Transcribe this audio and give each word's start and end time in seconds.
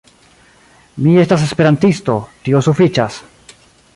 Mi 1.03 1.13
estas 1.25 1.43
Esperantisto, 1.49 2.17
tio 2.47 2.65
sufiĉas. 2.69 3.21